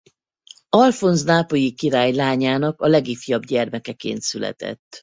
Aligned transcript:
Alfonz 0.69 1.23
nápolyi 1.23 1.73
király 1.73 2.11
lányának 2.13 2.81
a 2.81 2.87
legifjabb 2.87 3.45
gyermekeként 3.45 4.21
született. 4.21 4.97